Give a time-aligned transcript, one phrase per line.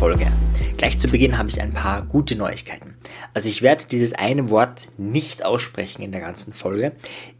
[0.00, 0.32] Folge.
[0.78, 2.94] Gleich zu Beginn habe ich ein paar gute Neuigkeiten.
[3.34, 6.92] Also ich werde dieses eine Wort nicht aussprechen in der ganzen Folge.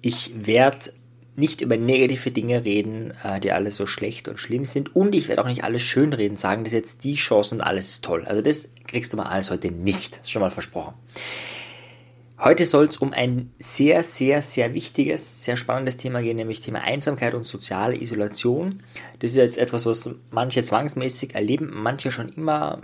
[0.03, 0.93] Ich werde
[1.37, 4.95] nicht über negative Dinge reden, äh, die alle so schlecht und schlimm sind.
[4.95, 7.89] Und ich werde auch nicht alles schönreden, sagen, das ist jetzt die Chance und alles
[7.89, 8.27] ist toll.
[8.27, 10.19] Also das kriegst du mal alles heute nicht.
[10.19, 10.93] Das ist schon mal versprochen.
[12.43, 16.81] Heute soll es um ein sehr, sehr, sehr wichtiges, sehr spannendes Thema gehen, nämlich Thema
[16.81, 18.83] Einsamkeit und soziale Isolation.
[19.19, 22.81] Das ist jetzt etwas, was manche zwangsmäßig erleben, manche schon immer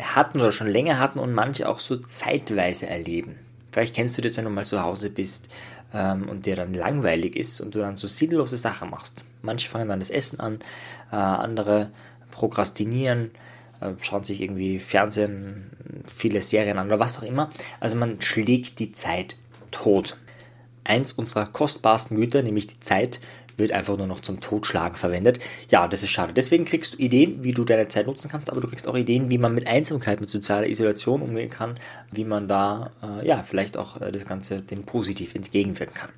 [0.00, 3.36] hatten oder schon länger hatten und manche auch so zeitweise erleben.
[3.70, 5.48] Vielleicht kennst du das, wenn du mal zu Hause bist
[5.94, 9.24] ähm, und dir dann langweilig ist und du dann so sinnlose Sachen machst.
[9.42, 10.58] Manche fangen dann das Essen an,
[11.12, 11.92] äh, andere
[12.32, 13.30] prokrastinieren,
[13.80, 15.70] äh, schauen sich irgendwie Fernsehen,
[16.06, 17.48] viele Serien an oder was auch immer.
[17.80, 19.36] Also man schlägt die Zeit
[19.70, 20.16] tot.
[20.84, 23.20] Eins unserer kostbarsten Güter, nämlich die Zeit,
[23.58, 25.40] wird einfach nur noch zum Totschlagen verwendet.
[25.68, 26.32] Ja, das ist schade.
[26.32, 29.30] Deswegen kriegst du Ideen, wie du deine Zeit nutzen kannst, aber du kriegst auch Ideen,
[29.30, 31.74] wie man mit Einsamkeit, mit sozialer Isolation umgehen kann,
[32.12, 36.10] wie man da äh, ja vielleicht auch äh, das Ganze dem positiv entgegenwirken kann.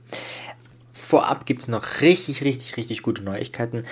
[1.00, 3.82] Vorab gibt es noch richtig, richtig, richtig gute Neuigkeiten.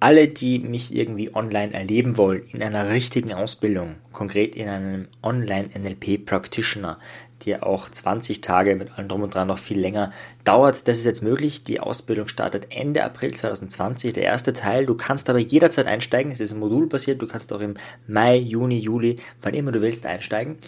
[0.00, 6.98] Alle, die mich irgendwie online erleben wollen, in einer richtigen Ausbildung, konkret in einem Online-NLP-Practitioner,
[7.46, 10.12] der auch 20 Tage mit allem drum und dran noch viel länger
[10.44, 11.62] dauert, das ist jetzt möglich.
[11.62, 14.86] Die Ausbildung startet Ende April 2020, der erste Teil.
[14.86, 16.32] Du kannst aber jederzeit einsteigen.
[16.32, 17.22] Es ist modulbasiert.
[17.22, 17.74] Du kannst auch im
[18.06, 20.58] Mai, Juni, Juli, wann immer du willst, einsteigen.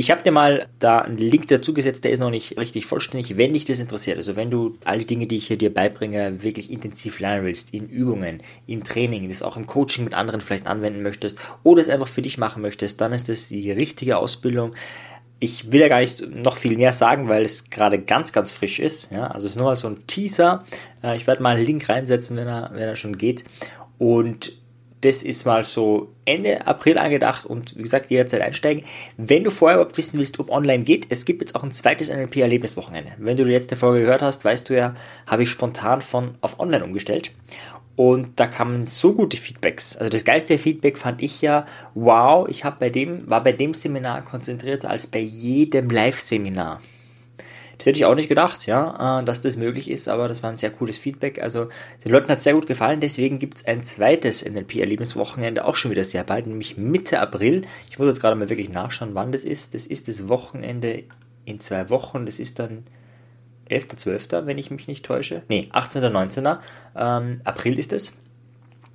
[0.00, 3.36] Ich habe dir mal da einen Link dazu gesetzt, der ist noch nicht richtig vollständig,
[3.36, 4.16] wenn dich das interessiert.
[4.16, 7.74] Also wenn du all die Dinge, die ich hier dir beibringe, wirklich intensiv lernen willst,
[7.74, 11.88] in Übungen, in Training, das auch im Coaching mit anderen vielleicht anwenden möchtest oder es
[11.88, 14.72] einfach für dich machen möchtest, dann ist das die richtige Ausbildung.
[15.40, 18.78] Ich will ja gar nicht noch viel mehr sagen, weil es gerade ganz, ganz frisch
[18.78, 19.10] ist.
[19.10, 19.26] Ja?
[19.26, 20.64] Also es ist nur mal so ein Teaser.
[21.02, 23.42] Äh, ich werde mal einen Link reinsetzen, wenn er, wenn er schon geht.
[23.98, 24.52] Und
[25.00, 28.84] das ist mal so Ende April angedacht und wie gesagt, jederzeit einsteigen.
[29.16, 32.10] Wenn du vorher überhaupt wissen willst, ob online geht, es gibt jetzt auch ein zweites
[32.10, 33.12] NLP-Erlebniswochenende.
[33.18, 34.94] Wenn du die letzte Folge gehört hast, weißt du ja,
[35.26, 37.32] habe ich spontan von auf online umgestellt.
[37.96, 39.96] Und da kamen so gute Feedbacks.
[39.96, 43.74] Also das geilste Feedback fand ich ja, wow, ich habe bei dem, war bei dem
[43.74, 46.80] Seminar konzentrierter als bei jedem Live-Seminar.
[47.78, 50.50] Das hätte ich auch nicht gedacht, ja, äh, dass das möglich ist, aber das war
[50.50, 51.40] ein sehr cooles Feedback.
[51.40, 51.68] Also
[52.04, 55.92] den Leuten hat es sehr gut gefallen, deswegen gibt es ein zweites NLP-Erlebniswochenende auch schon
[55.92, 57.62] wieder sehr bald, nämlich Mitte April.
[57.88, 59.74] Ich muss jetzt gerade mal wirklich nachschauen, wann das ist.
[59.74, 61.04] Das ist das Wochenende
[61.44, 62.26] in zwei Wochen.
[62.26, 62.84] Das ist dann
[63.70, 65.42] 11.12., wenn ich mich nicht täusche.
[65.48, 66.12] Nee, 18.
[66.12, 66.46] 19.
[66.96, 68.14] Ähm, April ist es.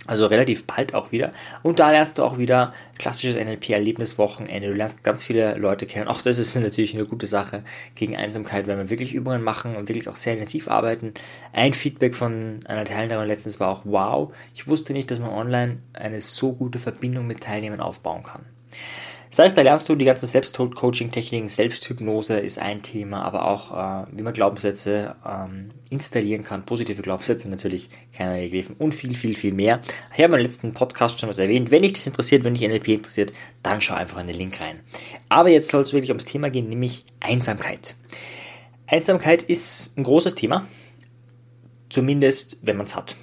[0.06, 1.32] Also relativ bald auch wieder.
[1.62, 4.68] Und da lernst du auch wieder klassisches NLP-Erlebniswochenende.
[4.68, 6.10] Du lernst ganz viele Leute kennen.
[6.10, 7.64] Auch das ist natürlich eine gute Sache
[7.96, 11.14] gegen Einsamkeit, wenn wir wirklich Übungen machen und wirklich auch sehr intensiv arbeiten.
[11.54, 15.78] Ein Feedback von einer Teilnehmerin letztens war auch, wow, ich wusste nicht, dass man online
[15.94, 18.46] eine so gute Verbindung mit Teilnehmern aufbauen kann.
[19.34, 24.06] Das heißt, da lernst du die ganzen Selbst-Coaching-Techniken, Selbsthypnose ist ein Thema, aber auch, äh,
[24.12, 29.52] wie man Glaubenssätze ähm, installieren kann, positive Glaubenssätze natürlich, keine gegriffen und viel, viel, viel
[29.52, 29.82] mehr.
[30.16, 31.72] Ich habe im letzten Podcast schon was erwähnt.
[31.72, 33.34] Wenn dich das interessiert, wenn dich NLP interessiert,
[33.64, 34.82] dann schau einfach in den Link rein.
[35.30, 37.96] Aber jetzt soll es wirklich ums Thema gehen, nämlich Einsamkeit.
[38.86, 40.68] Einsamkeit ist ein großes Thema,
[41.90, 43.16] zumindest wenn man es hat.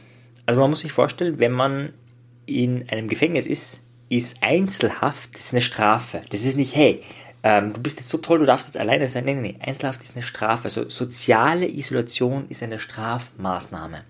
[0.45, 1.93] Also man muss sich vorstellen, wenn man
[2.47, 6.21] in einem Gefängnis ist, ist Einzelhaft, ist eine Strafe.
[6.31, 7.01] Das ist nicht, hey,
[7.43, 9.25] ähm, du bist jetzt so toll, du darfst jetzt alleine sein.
[9.25, 9.69] Nein, nein, nein.
[9.69, 10.65] Einzelhaft ist eine Strafe.
[10.65, 14.05] Also soziale Isolation ist eine Strafmaßnahme.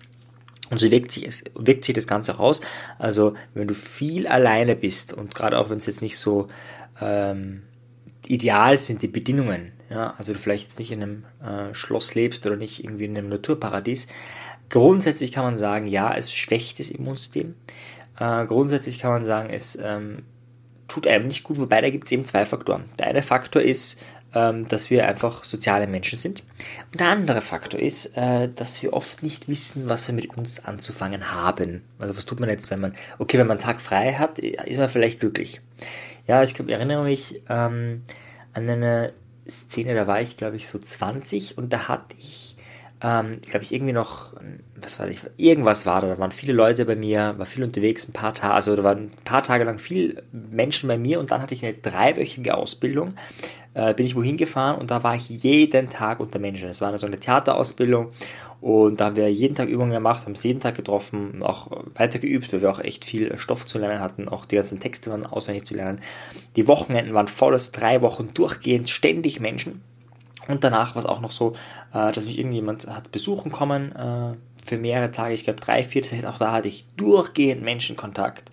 [0.69, 2.61] Und so wirkt sich, wirkt sich das Ganze auch aus.
[2.97, 6.47] Also wenn du viel alleine bist und gerade auch wenn es jetzt nicht so
[6.99, 7.61] ähm,
[8.25, 12.45] ideal sind, die Bedingungen, ja, also du vielleicht jetzt nicht in einem äh, Schloss lebst
[12.47, 14.07] oder nicht irgendwie in einem Naturparadies,
[14.69, 17.55] grundsätzlich kann man sagen, ja, es schwächt das Immunsystem.
[18.21, 20.21] Äh, grundsätzlich kann man sagen, es ähm,
[20.87, 22.83] tut einem nicht gut, wobei da gibt es eben zwei Faktoren.
[22.99, 23.99] Der eine Faktor ist,
[24.35, 26.43] ähm, dass wir einfach soziale Menschen sind.
[26.91, 30.63] Und der andere Faktor ist, äh, dass wir oft nicht wissen, was wir mit uns
[30.63, 31.81] anzufangen haben.
[31.97, 34.77] Also was tut man jetzt, wenn man, okay, wenn man einen Tag frei hat, ist
[34.77, 35.59] man vielleicht glücklich.
[36.27, 38.03] Ja, ich erinnere mich ähm,
[38.53, 39.13] an eine
[39.49, 42.55] Szene, da war ich, glaube ich, so 20 und da hatte ich
[43.03, 44.33] ähm, glaube ich, irgendwie noch,
[44.79, 48.07] was war das, irgendwas war da, da waren viele Leute bei mir, war viel unterwegs,
[48.07, 51.31] ein paar Tage, also da waren ein paar Tage lang viel Menschen bei mir und
[51.31, 53.15] dann hatte ich eine dreiwöchige Ausbildung,
[53.73, 56.69] äh, bin ich wohin gefahren und da war ich jeden Tag unter Menschen.
[56.69, 58.11] Es war so eine Theaterausbildung
[58.59, 62.19] und da haben wir jeden Tag Übungen gemacht, haben es jeden Tag getroffen, auch weiter
[62.19, 65.25] geübt, weil wir auch echt viel Stoff zu lernen hatten, auch die ganzen Texte waren
[65.25, 66.01] auswendig zu lernen.
[66.55, 69.81] Die Wochenenden waren voll, also drei Wochen durchgehend, ständig Menschen.
[70.47, 71.53] Und danach war es auch noch so,
[71.93, 74.33] äh, dass mich irgendjemand hat besuchen kommen äh,
[74.65, 78.51] für mehrere Tage, ich glaube drei, vier, das heißt auch da hatte ich durchgehend Menschenkontakt.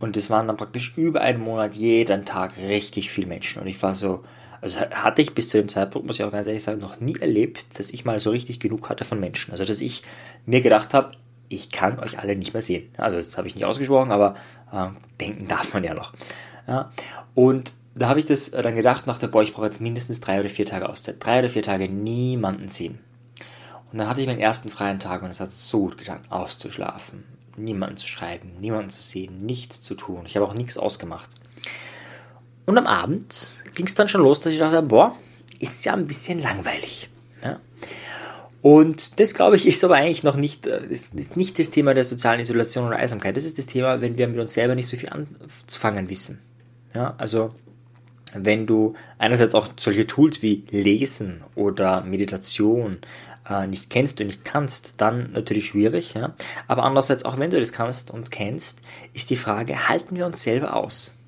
[0.00, 3.60] Und das waren dann praktisch über einen Monat jeden Tag richtig viel Menschen.
[3.60, 4.22] Und ich war so,
[4.60, 7.16] also hatte ich bis zu dem Zeitpunkt, muss ich auch ganz ehrlich sagen, noch nie
[7.18, 9.50] erlebt, dass ich mal so richtig genug hatte von Menschen.
[9.50, 10.02] Also dass ich
[10.46, 11.12] mir gedacht habe,
[11.48, 12.90] ich kann euch alle nicht mehr sehen.
[12.96, 14.34] Also das habe ich nicht ausgesprochen, aber
[14.72, 14.88] äh,
[15.20, 16.12] denken darf man ja noch.
[16.66, 16.90] Ja?
[17.34, 20.40] Und da habe ich das dann gedacht, nach der, boah, ich brauche jetzt mindestens drei
[20.40, 21.16] oder vier Tage Auszeit.
[21.18, 22.98] Drei oder vier Tage niemanden sehen.
[23.90, 27.24] Und dann hatte ich meinen ersten freien Tag und es hat so gut getan, auszuschlafen,
[27.56, 30.22] niemanden zu schreiben, niemanden zu sehen, nichts zu tun.
[30.26, 31.30] Ich habe auch nichts ausgemacht.
[32.66, 35.14] Und am Abend ging es dann schon los, dass ich dachte, boah,
[35.58, 37.08] ist ja ein bisschen langweilig.
[37.42, 37.58] Ja?
[38.60, 41.94] Und das, glaube ich, ist aber eigentlich noch nicht, äh, ist, ist nicht das Thema
[41.94, 43.36] der sozialen Isolation oder Einsamkeit.
[43.36, 46.40] Das ist das Thema, wenn wir mit uns selber nicht so viel anzufangen wissen.
[46.94, 47.50] Ja, also
[48.34, 52.98] wenn du einerseits auch solche Tools wie Lesen oder Meditation
[53.48, 56.14] äh, nicht kennst und nicht kannst, dann natürlich schwierig.
[56.14, 56.34] Ja?
[56.66, 58.82] Aber andererseits, auch wenn du das kannst und kennst,
[59.14, 61.18] ist die Frage, halten wir uns selber aus?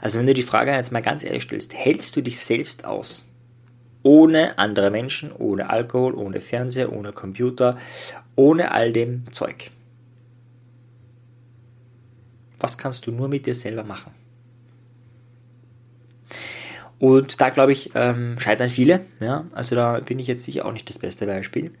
[0.00, 3.26] Also wenn du die Frage jetzt mal ganz ehrlich stellst, hältst du dich selbst aus?
[4.02, 7.78] Ohne andere Menschen, ohne Alkohol, ohne Fernseher, ohne Computer,
[8.34, 9.70] ohne all dem Zeug.
[12.58, 14.12] Was kannst du nur mit dir selber machen?
[17.00, 19.00] Und da glaube ich, ähm, scheitern viele.
[19.20, 19.46] Ja?
[19.52, 21.72] Also da bin ich jetzt sicher auch nicht das beste Beispiel.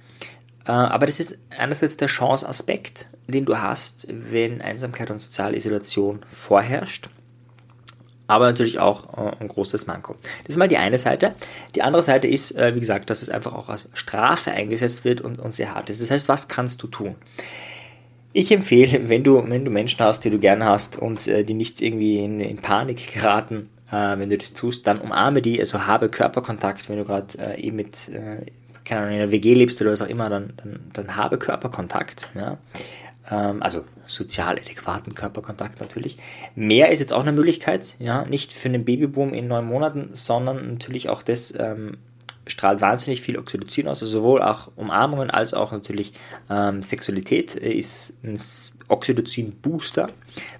[0.64, 6.20] Äh, aber das ist einerseits der Chance-Aspekt, den du hast, wenn Einsamkeit und soziale Isolation
[6.26, 7.10] vorherrscht.
[8.28, 10.14] Aber natürlich auch äh, ein großes Manko.
[10.44, 11.34] Das ist mal die eine Seite.
[11.74, 15.20] Die andere Seite ist, äh, wie gesagt, dass es einfach auch als Strafe eingesetzt wird
[15.20, 16.00] und, und sehr hart ist.
[16.00, 17.16] Das heißt, was kannst du tun?
[18.32, 21.54] Ich empfehle, wenn du, wenn du Menschen hast, die du gerne hast und äh, die
[21.54, 25.86] nicht irgendwie in, in Panik geraten, äh, wenn du das tust, dann umarme die, also
[25.86, 28.46] habe Körperkontakt, wenn du gerade äh, eben mit, äh,
[28.84, 32.28] keine Ahnung, in einer WG lebst oder was auch immer, dann, dann, dann habe Körperkontakt,
[32.34, 32.58] ja.
[33.30, 36.18] Ähm, also sozial adäquaten Körperkontakt natürlich.
[36.54, 40.72] Mehr ist jetzt auch eine Möglichkeit, ja, nicht für einen Babyboom in neun Monaten, sondern
[40.72, 41.98] natürlich auch das, ähm,
[42.46, 46.12] strahlt wahnsinnig viel Oxytocin aus, also sowohl auch Umarmungen als auch natürlich
[46.48, 48.38] ähm, Sexualität ist ein
[48.88, 50.08] Oxytocin-Booster.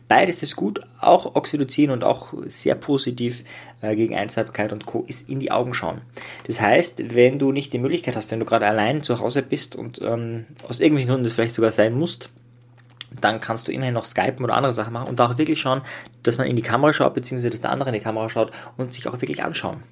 [0.09, 3.45] Beides ist gut, auch Oxytocin und auch sehr positiv
[3.81, 5.05] äh, gegen Einsamkeit und Co.
[5.09, 6.03] ist in die Augen schauen.
[6.47, 9.77] Das heißt, wenn du nicht die Möglichkeit hast, wenn du gerade allein zu Hause bist
[9.77, 12.31] und ähm, aus irgendwelchen Gründen das vielleicht sogar sein musst,
[13.21, 15.83] dann kannst du immerhin noch Skypen oder andere Sachen machen und auch wirklich schauen,
[16.23, 18.95] dass man in die Kamera schaut, beziehungsweise dass der andere in die Kamera schaut und
[18.95, 19.83] sich auch wirklich anschauen.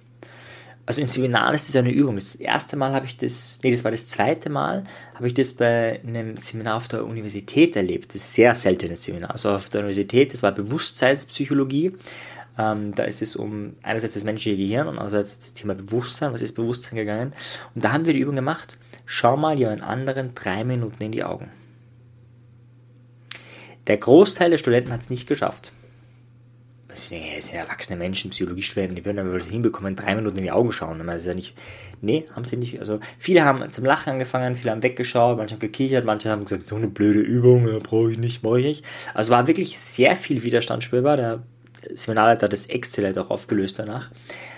[0.89, 2.15] Also in Seminaren ist das eine Übung.
[2.15, 4.85] Das erste Mal habe ich das, nee, das war das zweite Mal,
[5.17, 8.15] habe ich das bei einem Seminar auf der Universität erlebt.
[8.15, 9.33] Das ist ein sehr seltenes Seminar.
[9.33, 11.93] Also auf der Universität, das war Bewusstseinspsychologie.
[12.57, 16.33] Ähm, da ist es um einerseits das menschliche Gehirn und andererseits das Thema Bewusstsein.
[16.33, 17.35] Was ist Bewusstsein gegangen?
[17.75, 18.79] Und da haben wir die Übung gemacht.
[19.05, 21.51] Schau mal jemand anderen drei Minuten in die Augen.
[23.89, 25.71] Der Großteil der Studenten hat es nicht geschafft
[26.89, 30.45] das sind, das sind erwachsene Menschen, Psychologiestudenten, die würden aber das hinbekommen, drei Minuten in
[30.45, 31.07] die Augen schauen.
[31.07, 31.57] Das ist ja nicht,
[32.01, 32.79] nee, haben sie nicht.
[32.79, 36.63] Also viele haben zum Lachen angefangen, viele haben weggeschaut, manche haben gekichert, manche haben gesagt,
[36.63, 38.85] so eine blöde Übung, brauche ich nicht, brauche ich nicht.
[39.15, 41.17] Also war wirklich sehr viel Widerstand spürbar.
[41.17, 41.43] Der
[41.93, 44.11] Seminarleiter hat das exzellent auch aufgelöst danach.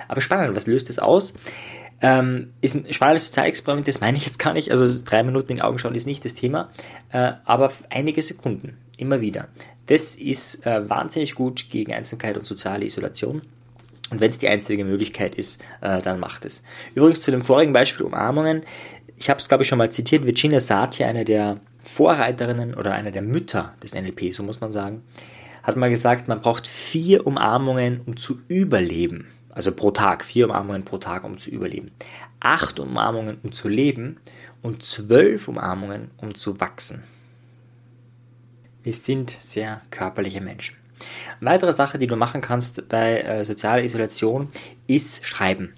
[0.08, 1.34] Aber spannend, was löst das aus?
[2.02, 4.70] Ähm, ist ein spannendes Sozialexperiment, das meine ich jetzt gar nicht.
[4.70, 6.70] Also drei Minuten in die Augen schauen ist nicht das Thema,
[7.10, 9.48] äh, aber einige Sekunden, immer wieder.
[9.86, 13.42] Das ist äh, wahnsinnig gut gegen Einsamkeit und soziale Isolation.
[14.10, 16.62] Und wenn es die einzige Möglichkeit ist, äh, dann macht es.
[16.94, 18.62] Übrigens zu dem vorigen Beispiel Umarmungen.
[19.16, 20.26] Ich habe es, glaube ich, schon mal zitiert.
[20.26, 25.02] Virginia Satir, eine der Vorreiterinnen oder eine der Mütter des NLP, so muss man sagen,
[25.62, 29.26] hat mal gesagt, man braucht vier Umarmungen, um zu überleben.
[29.50, 31.90] Also pro Tag, vier Umarmungen pro Tag, um zu überleben.
[32.40, 34.18] Acht Umarmungen, um zu leben
[34.62, 37.02] und zwölf Umarmungen, um zu wachsen.
[38.82, 40.76] Wir sind sehr körperliche Menschen.
[41.40, 44.48] Eine weitere Sache, die du machen kannst bei äh, sozialer Isolation,
[44.86, 45.74] ist Schreiben.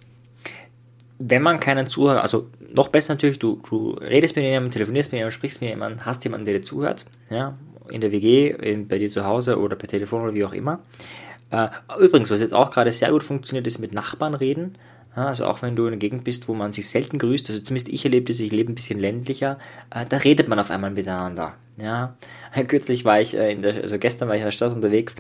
[1.19, 5.19] Wenn man keinen Zuhörer, also noch besser natürlich, du, du redest mit jemandem, telefonierst mit
[5.19, 7.57] jemandem, sprichst mit jemandem, hast jemanden, der dir zuhört, ja,
[7.89, 10.81] in der WG, in, bei dir zu Hause oder per Telefon oder wie auch immer.
[11.51, 11.69] Äh,
[12.01, 14.77] übrigens, was jetzt auch gerade sehr gut funktioniert, ist mit Nachbarn reden.
[15.14, 17.92] Also auch wenn du in einer Gegend bist, wo man sich selten grüßt, also zumindest
[17.92, 19.59] ich erlebe das, ich lebe ein bisschen ländlicher,
[19.90, 21.54] äh, da redet man auf einmal miteinander.
[21.76, 22.16] Ja,
[22.69, 25.16] kürzlich war ich äh, in der, also gestern war ich in der Stadt unterwegs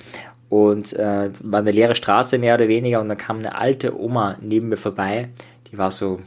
[0.48, 4.36] und äh, war eine leere Straße mehr oder weniger und dann kam eine alte Oma
[4.40, 5.28] neben mir vorbei,
[5.70, 6.20] die war so,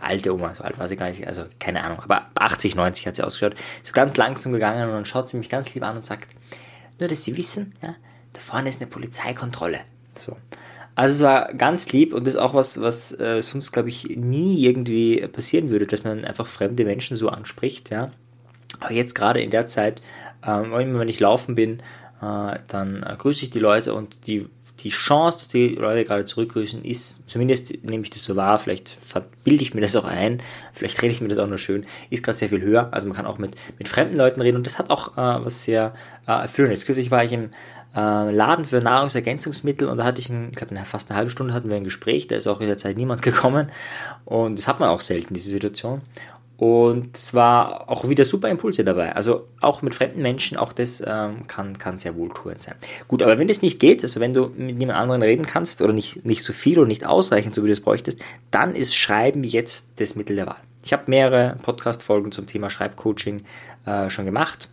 [0.00, 3.16] alte Oma, so alt war sie gar nicht, also keine Ahnung, aber 80, 90 hat
[3.16, 6.04] sie ausgeschaut, so ganz langsam gegangen und dann schaut sie mich ganz lieb an und
[6.04, 6.28] sagt,
[6.98, 7.94] nur dass sie wissen, ja,
[8.32, 9.80] da vorne ist eine Polizeikontrolle.
[10.14, 10.36] So.
[10.94, 14.16] Also es war ganz lieb und das ist auch was, was äh, sonst, glaube ich,
[14.16, 18.10] nie irgendwie passieren würde, dass man einfach fremde Menschen so anspricht, ja.
[18.80, 20.02] Aber jetzt gerade in der Zeit,
[20.46, 21.80] ähm, immer wenn ich laufen bin,
[22.20, 24.46] äh, dann äh, grüße ich die Leute und die,
[24.80, 28.96] die Chance, dass die Leute gerade zurückgrüßen, ist, zumindest nehme ich das so wahr, vielleicht
[29.44, 30.40] bilde ich mir das auch ein,
[30.72, 32.88] vielleicht rede ich mir das auch nur schön, ist gerade sehr viel höher.
[32.92, 35.64] Also man kann auch mit, mit fremden Leuten reden und das hat auch äh, was
[35.64, 35.94] sehr
[36.28, 36.86] äh, Erfüllendes.
[36.86, 37.50] Kürzlich war ich im
[37.94, 41.54] äh, Laden für Nahrungsergänzungsmittel und da hatte ich, ein, ich glaube, fast eine halbe Stunde
[41.54, 43.70] hatten wir ein Gespräch, da ist auch in der Zeit niemand gekommen
[44.24, 46.02] und das hat man auch selten, diese Situation.
[46.62, 49.16] Und es war auch wieder super Impulse dabei.
[49.16, 52.76] Also auch mit fremden Menschen, auch das ähm, kann, kann sehr wohltuend sein.
[53.08, 55.92] Gut, aber wenn das nicht geht, also wenn du mit niemand anderen reden kannst oder
[55.92, 58.22] nicht, nicht so viel oder nicht ausreichend, so wie du es bräuchtest,
[58.52, 60.60] dann ist Schreiben jetzt das Mittel der Wahl.
[60.84, 63.42] Ich habe mehrere Podcast-Folgen zum Thema Schreibcoaching
[63.84, 64.68] äh, schon gemacht.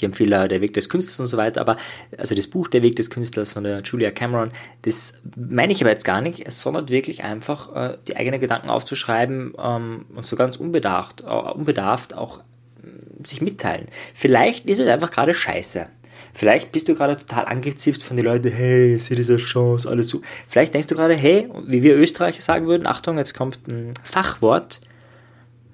[0.00, 1.76] Ich empfehle Der Weg des Künstlers und so weiter, aber
[2.16, 5.90] also das Buch Der Weg des Künstlers von der Julia Cameron, das meine ich aber
[5.90, 10.56] jetzt gar nicht, sondern wirklich einfach äh, die eigenen Gedanken aufzuschreiben ähm, und so ganz
[10.56, 13.88] unbedacht, äh, unbedarft auch äh, sich mitteilen.
[14.14, 15.86] Vielleicht ist es einfach gerade scheiße.
[16.32, 20.22] Vielleicht bist du gerade total angezipft von den Leuten, hey, sieh diese Chance, alles so.
[20.48, 24.80] Vielleicht denkst du gerade, hey, wie wir Österreicher sagen würden, Achtung, jetzt kommt ein Fachwort,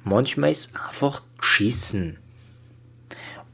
[0.02, 2.18] manchmal ist einfach schießen.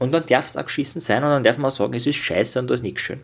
[0.03, 2.17] Und dann darf es auch geschissen sein und dann darf man auch sagen, es ist
[2.17, 3.21] scheiße und das ist nicht schön.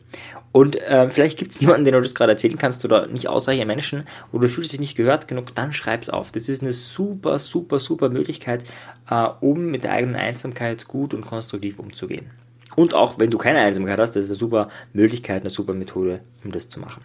[0.54, 3.68] Und äh, vielleicht gibt es niemanden, den du das gerade erzählen kannst oder nicht ausreichend
[3.68, 6.32] Menschen oder du fühlst dich nicht gehört genug, dann schreib es auf.
[6.32, 8.64] Das ist eine super, super, super Möglichkeit,
[9.10, 12.32] äh, um mit der eigenen Einsamkeit gut und konstruktiv umzugehen.
[12.78, 16.22] Und auch wenn du keine Einsamkeit hast, das ist eine super Möglichkeit, eine super Methode,
[16.46, 17.04] um das zu machen.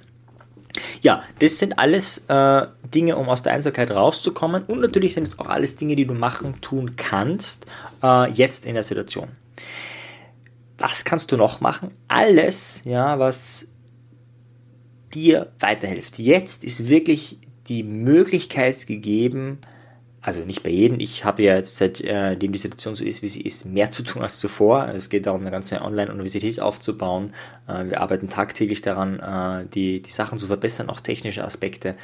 [1.02, 4.62] Ja, das sind alles äh, Dinge, um aus der Einsamkeit rauszukommen.
[4.66, 7.66] Und natürlich sind es auch alles Dinge, die du machen, tun kannst,
[8.04, 9.30] äh, jetzt in der Situation.
[10.78, 11.88] Was kannst du noch machen?
[12.08, 13.68] Alles, ja, was
[15.14, 16.18] dir weiterhilft.
[16.18, 19.58] Jetzt ist wirklich die Möglichkeit gegeben,
[20.20, 23.28] also nicht bei jedem, ich habe ja jetzt seitdem äh, die Situation so ist, wie
[23.28, 24.88] sie ist, mehr zu tun als zuvor.
[24.88, 27.34] Es geht darum, eine ganze Online-Universität aufzubauen.
[27.68, 31.94] Äh, wir arbeiten tagtäglich daran, äh, die, die Sachen zu verbessern, auch technische Aspekte,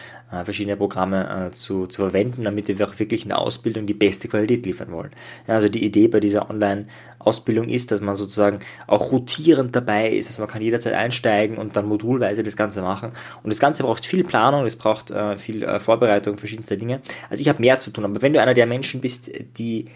[0.45, 4.67] verschiedene Programme zu, zu verwenden, damit wir auch wirklich in der Ausbildung die beste Qualität
[4.67, 5.11] liefern wollen.
[5.47, 6.87] Also die Idee bei dieser Online-
[7.21, 11.77] Ausbildung ist, dass man sozusagen auch rotierend dabei ist, also man kann jederzeit einsteigen und
[11.77, 13.13] dann modulweise das Ganze machen.
[13.43, 17.01] Und das Ganze braucht viel Planung, es braucht äh, viel äh, Vorbereitung verschiedenster Dinge.
[17.29, 19.87] Also ich habe mehr zu tun, aber wenn du einer der Menschen bist, die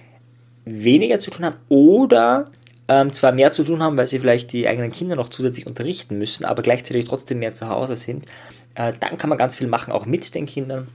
[0.64, 2.50] weniger zu tun haben oder
[2.88, 6.18] ähm, zwar mehr zu tun haben, weil sie vielleicht die eigenen Kinder noch zusätzlich unterrichten
[6.18, 8.26] müssen, aber gleichzeitig trotzdem mehr zu Hause sind,
[8.74, 10.88] äh, dann kann man ganz viel machen, auch mit den Kindern.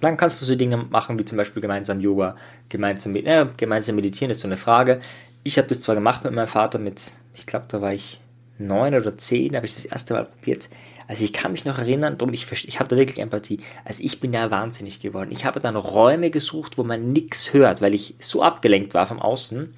[0.00, 2.36] Dann kannst du so Dinge machen wie zum Beispiel gemeinsam Yoga,
[2.70, 5.00] gemeinsam, äh, gemeinsam meditieren, ist so eine Frage
[5.42, 8.20] ich habe das zwar gemacht mit meinem Vater mit, ich glaube, da war ich
[8.58, 10.68] neun oder zehn, habe ich das erste Mal probiert.
[11.08, 13.58] Also ich kann mich noch erinnern, drum ich, ich habe da wirklich Empathie.
[13.84, 15.30] Also ich bin ja wahnsinnig geworden.
[15.32, 19.18] Ich habe dann Räume gesucht, wo man nichts hört, weil ich so abgelenkt war vom
[19.18, 19.74] Außen.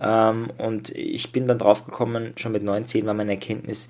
[0.00, 3.88] Ähm, und ich bin dann drauf gekommen, schon mit 19 war meine Erkenntnis,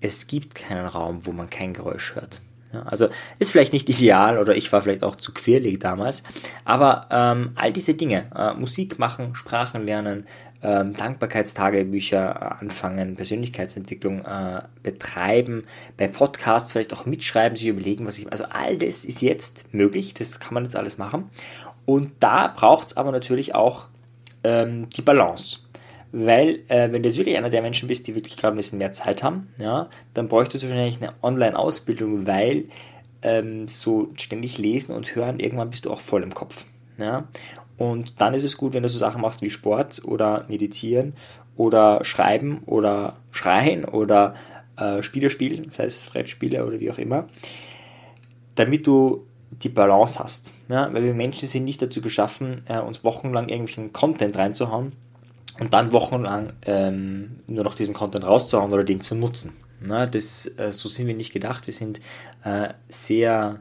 [0.00, 2.40] es gibt keinen Raum, wo man kein Geräusch hört.
[2.86, 6.22] Also ist vielleicht nicht ideal oder ich war vielleicht auch zu quirlig damals,
[6.64, 10.26] aber ähm, all diese Dinge, äh, Musik machen, Sprachen lernen,
[10.62, 15.64] ähm, Dankbarkeitstagebücher äh, anfangen, Persönlichkeitsentwicklung äh, betreiben,
[15.96, 18.30] bei Podcasts vielleicht auch mitschreiben, sich überlegen, was ich.
[18.30, 21.30] Also all das ist jetzt möglich, das kann man jetzt alles machen.
[21.84, 23.86] Und da braucht es aber natürlich auch
[24.44, 25.58] ähm, die Balance.
[26.12, 28.78] Weil, äh, wenn du jetzt wirklich einer der Menschen bist, die wirklich gerade ein bisschen
[28.78, 32.64] mehr Zeit haben, ja, dann bräuchtest du wahrscheinlich eine Online-Ausbildung, weil
[33.22, 36.66] ähm, so ständig lesen und hören, irgendwann bist du auch voll im Kopf.
[36.98, 37.28] Ja?
[37.82, 41.14] Und dann ist es gut, wenn du so Sachen machst wie Sport oder Meditieren
[41.56, 44.36] oder Schreiben oder Schreien oder
[44.76, 47.26] äh, Spiele spielen, das heißt Brettspiele oder wie auch immer,
[48.54, 50.52] damit du die Balance hast.
[50.68, 50.94] Ja?
[50.94, 54.92] Weil wir Menschen sind nicht dazu geschaffen, äh, uns wochenlang irgendwelchen Content reinzuhauen
[55.58, 59.54] und dann wochenlang ähm, nur noch diesen Content rauszuhauen oder den zu nutzen.
[59.80, 61.66] Na, das, äh, so sind wir nicht gedacht.
[61.66, 62.00] Wir sind
[62.44, 63.58] äh, sehr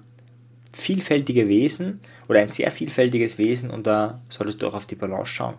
[0.73, 5.31] vielfältige Wesen oder ein sehr vielfältiges Wesen und da solltest du auch auf die Balance
[5.31, 5.55] schauen.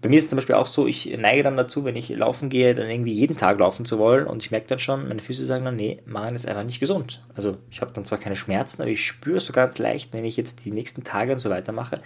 [0.00, 2.48] Bei mir ist es zum Beispiel auch so, ich neige dann dazu, wenn ich laufen
[2.48, 5.46] gehe, dann irgendwie jeden Tag laufen zu wollen und ich merke dann schon, meine Füße
[5.46, 7.22] sagen dann, nee, machen ist einfach nicht gesund.
[7.36, 10.36] Also ich habe dann zwar keine Schmerzen, aber ich spüre so ganz leicht, wenn ich
[10.36, 12.00] jetzt die nächsten Tage und so weiter mache,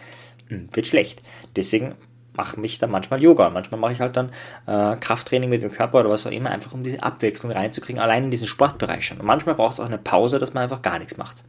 [0.48, 1.22] hm, wird schlecht.
[1.56, 1.94] Deswegen
[2.36, 3.50] mache mich dann manchmal Yoga.
[3.50, 4.30] Manchmal mache ich halt dann
[4.66, 8.24] äh, Krafttraining mit dem Körper oder was auch immer, einfach um diese Abwechslung reinzukriegen, allein
[8.24, 9.18] in diesen Sportbereich schon.
[9.18, 11.44] Und manchmal braucht es auch eine Pause, dass man einfach gar nichts macht.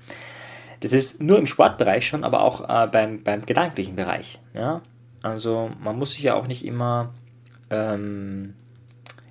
[0.79, 4.39] Das ist nur im Sportbereich schon, aber auch äh, beim, beim gedanklichen Bereich.
[4.53, 4.81] Ja?
[5.21, 7.13] Also man muss sich ja auch nicht immer
[7.69, 8.53] ähm,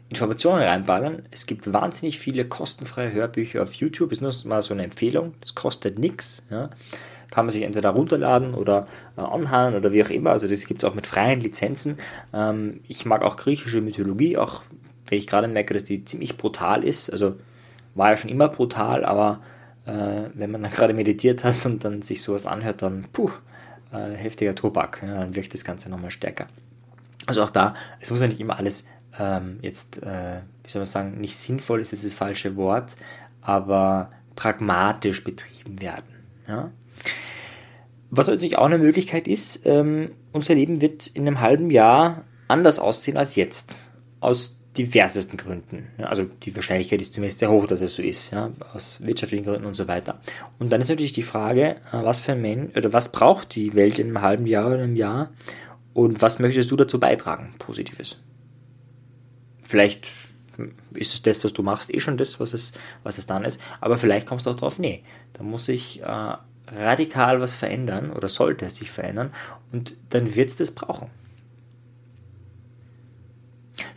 [0.09, 1.23] Informationen reinballern.
[1.31, 4.13] Es gibt wahnsinnig viele kostenfreie Hörbücher auf YouTube.
[4.13, 5.35] Ist nur mal so eine Empfehlung.
[5.41, 6.45] Das kostet nichts.
[6.51, 6.71] Ja?
[7.31, 8.87] Kann man sich entweder runterladen oder
[9.17, 10.31] äh, anhören oder wie auch immer.
[10.31, 11.99] Also das gibt es auch mit freien Lizenzen.
[12.33, 14.63] Ähm, ich mag auch griechische Mythologie, auch
[15.09, 17.37] wenn ich gerade merke, dass die ziemlich brutal ist, also
[17.95, 19.41] war ja schon immer brutal, aber
[19.87, 23.31] äh, wenn man dann gerade meditiert hat und dann sich sowas anhört, dann puh,
[23.93, 26.47] äh, heftiger Tobak, ja, dann wirkt das Ganze nochmal stärker.
[27.27, 28.85] Also auch da, es muss ja nicht immer alles
[29.19, 32.97] ähm, jetzt, äh, wie soll man sagen, nicht sinnvoll ist jetzt das falsche Wort,
[33.41, 36.15] aber pragmatisch betrieben werden.
[36.47, 36.71] Ja?
[38.11, 42.79] Was natürlich auch eine Möglichkeit ist, ähm, unser Leben wird in einem halben Jahr anders
[42.79, 43.91] aussehen als jetzt.
[44.21, 45.89] Aus diversesten Gründen.
[45.99, 49.67] Also die Wahrscheinlichkeit ist zumindest sehr hoch, dass es so ist, ja, aus wirtschaftlichen Gründen
[49.67, 50.21] und so weiter.
[50.59, 53.75] Und dann ist natürlich die Frage, äh, was für ein Mensch oder was braucht die
[53.75, 55.31] Welt in einem halben Jahr oder einem Jahr
[55.95, 58.19] und was möchtest du dazu beitragen, Positives?
[59.63, 60.09] Vielleicht
[60.95, 63.61] ist es das, was du machst, eh schon das, was es, was es dann ist,
[63.81, 65.03] aber vielleicht kommst du auch drauf, nee,
[65.35, 66.37] da muss ich äh,
[66.69, 69.33] radikal was verändern oder sollte es sich verändern
[69.73, 71.11] und dann wird es das brauchen.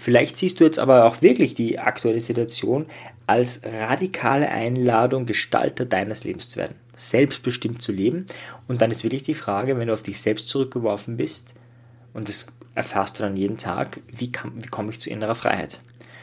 [0.02, 2.86] Vielleicht siehst du jetzt aber auch wirklich die aktuelle Situation
[3.28, 8.26] als radikale Einladung, Gestalter deines Lebens zu werden, selbstbestimmt zu leben.
[8.70, 11.54] Und dann ist wirklich die Frage, wenn du auf dich selbst zurückgeworfen bist,
[12.14, 15.82] und das erfährst du dann jeden Tag, wie, wie komme ich zu innerer Freiheit?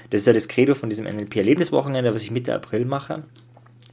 [0.09, 3.25] Das ist ja das Credo von diesem NLP-Erlebniswochenende, was ich Mitte April mache.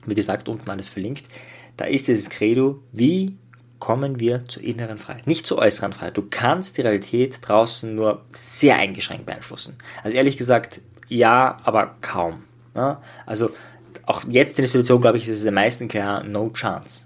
[0.05, 1.27] Wie gesagt, unten alles verlinkt.
[1.75, 3.35] Da ist dieses Credo, wie
[3.79, 6.17] kommen wir zur inneren Freiheit, nicht zur äußeren Freiheit.
[6.17, 9.77] Du kannst die Realität draußen nur sehr eingeschränkt beeinflussen.
[10.03, 12.43] Also ehrlich gesagt, ja, aber kaum.
[12.75, 13.01] Ja?
[13.25, 13.49] Also
[14.05, 17.05] auch jetzt in der Situation, glaube ich, ist es den meisten klar, no chance.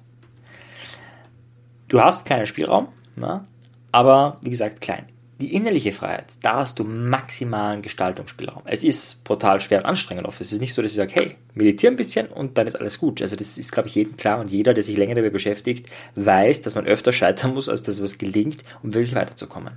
[1.88, 3.44] Du hast keinen Spielraum, ja?
[3.92, 5.08] aber wie gesagt, klein
[5.40, 8.64] die innerliche Freiheit, da hast du maximalen Gestaltungsspielraum.
[8.66, 10.42] Es ist brutal schwer und anstrengend oft.
[10.42, 12.98] Es ist nicht so, dass ich sage, hey, meditiere ein bisschen und dann ist alles
[12.98, 13.22] gut.
[13.22, 16.62] Also das ist, glaube ich, jedem klar und jeder, der sich länger damit beschäftigt, weiß,
[16.62, 19.74] dass man öfter scheitern muss, als dass was gelingt, um wirklich weiterzukommen.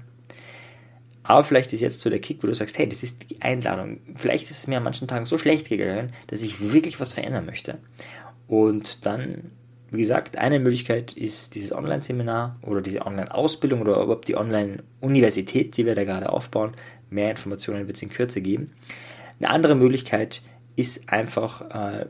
[1.22, 4.00] Aber vielleicht ist jetzt so der Kick, wo du sagst, hey, das ist die Einladung.
[4.16, 7.44] Vielleicht ist es mir an manchen Tagen so schlecht gegangen, dass ich wirklich was verändern
[7.46, 7.78] möchte.
[8.48, 9.52] Und dann
[9.90, 15.84] wie gesagt, eine Möglichkeit ist dieses Online-Seminar oder diese Online-Ausbildung oder überhaupt die Online-Universität, die
[15.84, 16.72] wir da gerade aufbauen.
[17.10, 18.70] Mehr Informationen wird es in Kürze geben.
[19.40, 20.42] Eine andere Möglichkeit
[20.76, 22.06] ist einfach äh,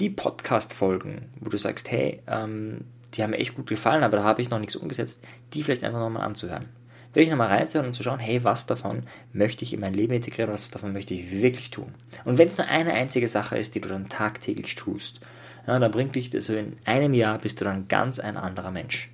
[0.00, 2.80] die Podcast-Folgen, wo du sagst, hey, ähm,
[3.14, 5.84] die haben mir echt gut gefallen, aber da habe ich noch nichts umgesetzt, die vielleicht
[5.84, 6.68] einfach nochmal anzuhören.
[7.12, 10.52] Wirklich nochmal reinzuhören und zu schauen, hey, was davon möchte ich in mein Leben integrieren,
[10.52, 11.94] was davon möchte ich wirklich tun.
[12.24, 15.20] Und wenn es nur eine einzige Sache ist, die du dann tagtäglich tust,
[15.66, 18.70] ja, dann bringt dich das so in einem Jahr bist du dann ganz ein anderer
[18.70, 19.10] Mensch.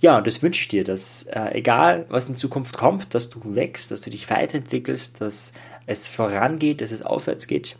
[0.00, 3.54] Ja, und das wünsche ich dir, dass äh, egal was in Zukunft kommt, dass du
[3.54, 5.54] wächst, dass du dich weiterentwickelst, dass
[5.86, 7.78] es vorangeht, dass es aufwärts geht.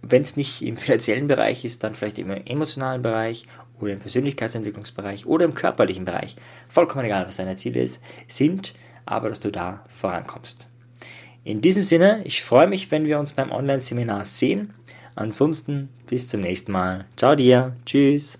[0.00, 3.46] Wenn es nicht im finanziellen Bereich ist, dann vielleicht im emotionalen Bereich
[3.80, 6.36] oder im Persönlichkeitsentwicklungsbereich oder im körperlichen Bereich.
[6.68, 10.68] Vollkommen egal, was deine Ziele ist, sind, aber dass du da vorankommst.
[11.42, 14.72] In diesem Sinne, ich freue mich, wenn wir uns beim Online-Seminar sehen.
[15.16, 17.04] Ansonsten bis zum nächsten Mal.
[17.16, 17.72] Ciao dir.
[17.86, 18.38] Tschüss.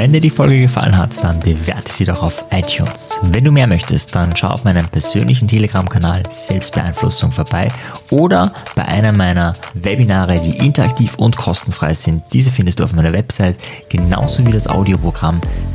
[0.00, 3.20] Wenn dir die Folge gefallen hat, dann bewerte sie doch auf iTunes.
[3.22, 7.72] Wenn du mehr möchtest, dann schau auf meinem persönlichen Telegram-Kanal Selbstbeeinflussung vorbei
[8.10, 12.22] oder bei einer meiner Webinare, die interaktiv und kostenfrei sind.
[12.32, 15.40] Diese findest du auf meiner Website, genauso wie das Audioprogramm,